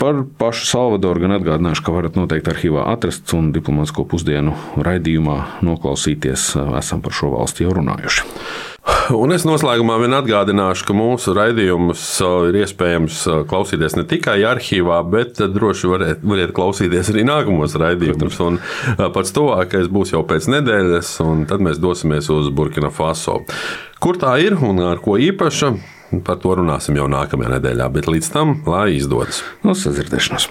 Par 0.00 0.24
pašu 0.38 0.66
Salvadoru 0.66 1.22
gan 1.22 1.36
atgādināšu, 1.36 1.84
ka 1.86 1.94
varat 1.94 2.18
noteikti 2.18 2.50
arhīvā 2.50 2.88
atrast 2.90 3.30
un 3.38 3.52
diplomātsko 3.54 4.04
pusdienu 4.10 4.56
raidījumā 4.74 5.62
noklausīties. 5.64 6.50
Esam 6.82 7.04
par 7.04 7.14
šo 7.14 7.30
valsti 7.38 7.64
jau 7.64 7.76
runājuši. 7.78 8.73
Un 9.12 9.34
es 9.34 9.42
noslēgumā 9.44 9.98
vien 10.00 10.14
atgādināšu, 10.16 10.86
ka 10.88 10.94
mūsu 10.96 11.34
raidījumus 11.36 12.04
ir 12.48 12.56
iespējams 12.62 13.18
klausīties 13.50 13.98
ne 13.98 14.04
tikai 14.08 14.38
arhīvā, 14.48 15.02
bet 15.12 15.42
droši 15.52 15.90
variet, 15.90 16.22
variet 16.24 16.54
klausīties 16.56 17.10
arī 17.12 17.26
nākamos 17.28 17.76
raidījumus. 17.80 18.38
Un 18.46 18.56
pats 19.12 19.34
tuvākais 19.36 19.90
būs 19.92 20.14
jau 20.14 20.22
pēc 20.24 20.48
nedēļas, 20.54 21.10
un 21.26 21.44
tad 21.50 21.60
mēs 21.66 21.82
dosimies 21.82 22.30
uz 22.32 22.48
Burkina 22.48 22.88
Faso. 22.94 23.42
Kur 24.00 24.16
tā 24.20 24.38
ir 24.40 24.56
un 24.56 24.80
ar 24.86 25.02
ko 25.04 25.18
īpaša? 25.20 25.74
Par 26.24 26.40
to 26.40 26.56
runāsim 26.62 26.96
jau 26.96 27.10
nākamajā 27.10 27.58
nedēļā, 27.58 27.90
bet 27.92 28.08
līdz 28.08 28.32
tam, 28.32 28.56
lai 28.70 28.94
izdodas. 28.96 29.42
Uz 29.60 29.68
nu, 29.68 29.76
sadzirdēšanos! 29.84 30.48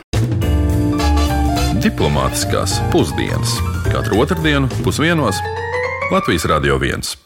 Diplomātiskās 1.82 2.78
pusdienas 2.94 3.58
katru 3.90 4.22
otrdienu 4.24 4.70
pusdienos 4.86 5.42
Latvijas 6.14 6.46
Radio 6.52 6.78
1. 6.78 7.18